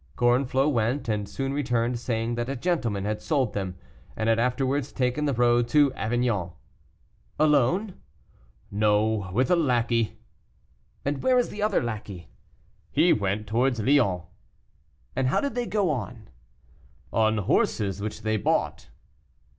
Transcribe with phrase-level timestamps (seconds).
[0.17, 3.75] Gorenflot went, and soon returned, saying that a gentleman had sold them,
[4.17, 6.53] and had afterwards taken the road to Avignon.
[7.37, 7.93] "Alone?"
[8.71, 10.17] "No, with a lackey."
[11.05, 12.29] "And where is the other lackey?"
[12.91, 14.23] "He went towards Lyons."
[15.15, 16.29] "And how did they go on?"
[17.13, 18.89] "On horses which they bought."